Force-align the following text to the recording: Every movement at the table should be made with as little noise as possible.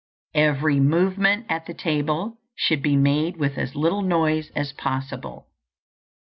Every 0.33 0.79
movement 0.79 1.45
at 1.47 1.67
the 1.67 1.75
table 1.75 2.39
should 2.55 2.81
be 2.81 2.95
made 2.95 3.37
with 3.37 3.55
as 3.59 3.75
little 3.75 4.01
noise 4.01 4.49
as 4.55 4.71
possible. 4.73 5.45